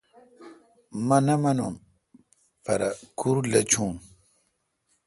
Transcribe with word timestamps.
مہ 1.07 1.17
نہ 1.25 1.35
منوم 1.41 1.75
پرہ 2.63 2.89
کُھر 3.17 3.37
لچھون۔ 3.51 3.93